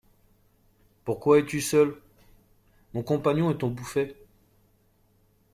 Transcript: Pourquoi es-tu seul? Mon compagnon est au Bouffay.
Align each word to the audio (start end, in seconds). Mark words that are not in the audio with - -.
Pourquoi 1.05 1.37
es-tu 1.37 1.61
seul? 1.61 2.01
Mon 2.95 3.03
compagnon 3.03 3.51
est 3.51 3.61
au 3.61 3.69
Bouffay. 3.69 4.15